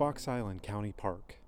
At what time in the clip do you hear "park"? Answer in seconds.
0.92-1.40